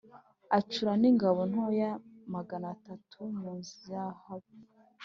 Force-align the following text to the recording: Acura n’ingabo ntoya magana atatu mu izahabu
Acura 0.57 0.91
n’ingabo 1.01 1.39
ntoya 1.51 1.91
magana 2.35 2.67
atatu 2.75 3.17
mu 3.39 3.49
izahabu 3.63 4.51